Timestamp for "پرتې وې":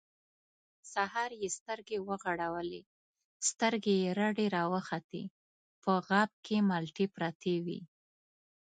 7.15-7.79